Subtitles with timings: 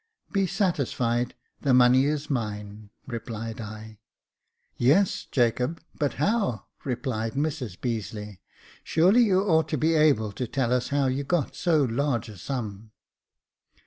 [0.33, 3.99] "Be satisfied, the money is mine," replied I.
[4.39, 8.39] *' Yes, Jacob, but how?" replied Mrs Beazeley,"
[8.83, 12.89] surely you ought to be able to tell how you got so large a sum."